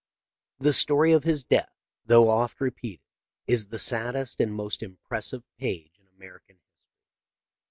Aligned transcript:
The 0.57 0.73
story 0.73 1.11
of 1.11 1.25
his 1.25 1.43
death, 1.43 1.77
though 2.07 2.31
oft 2.31 2.59
repeated, 2.59 3.03
is 3.45 3.67
the 3.67 3.77
saddest 3.77 4.39
and 4.39 4.51
most 4.51 4.81
impressive 4.81 5.43
page 5.59 5.99
in 5.99 6.07
American 6.07 6.55
his 6.55 6.63
tory. 6.63 6.97